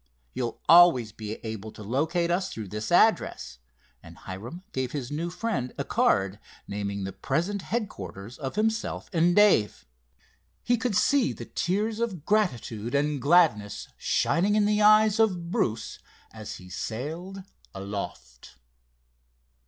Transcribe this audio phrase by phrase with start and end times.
[0.33, 3.59] You'll always be able to locate us through this address,"
[4.01, 9.35] and Hiram gave his new friend a card, naming the present headquarters of himself and
[9.35, 9.85] Dave.
[10.63, 15.99] He could see the tears of gratitude and gladness shining in the eyes of Bruce
[16.33, 17.43] as he sailed
[17.75, 18.55] aloft.